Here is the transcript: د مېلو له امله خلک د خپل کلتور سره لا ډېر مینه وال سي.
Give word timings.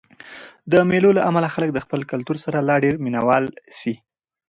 د 0.71 0.73
مېلو 0.89 1.09
له 1.17 1.21
امله 1.29 1.47
خلک 1.55 1.69
د 1.73 1.79
خپل 1.85 1.99
کلتور 2.11 2.37
سره 2.45 2.57
لا 2.67 2.75
ډېر 2.83 2.95
مینه 3.03 3.21
وال 3.27 3.45
سي. 3.79 3.93